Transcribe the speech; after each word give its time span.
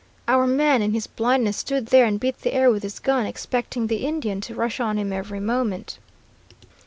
Our 0.27 0.47
man, 0.47 0.81
in 0.81 0.93
his 0.95 1.05
blindness, 1.05 1.57
stood 1.57 1.85
there 1.89 2.07
and 2.07 2.19
beat 2.19 2.41
the 2.41 2.55
air 2.55 2.71
with 2.71 2.81
his 2.81 2.97
gun, 2.97 3.27
expecting 3.27 3.85
the 3.85 4.03
Indian 4.07 4.41
to 4.41 4.55
rush 4.55 4.79
on 4.79 4.97
him 4.97 5.13
every 5.13 5.39
moment. 5.39 5.99